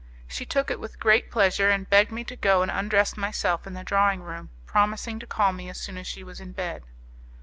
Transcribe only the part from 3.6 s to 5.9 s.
in the drawing room, promising to call me as